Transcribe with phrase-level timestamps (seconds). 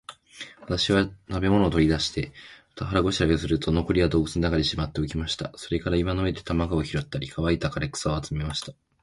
[0.61, 2.31] 私は食物を取り出して、
[2.75, 5.51] 腹ごしらえをすると、残りは洞穴の中にしまっておきました。
[5.57, 8.73] それから岩の上で卵を拾ったり、乾いた枯草を集めました。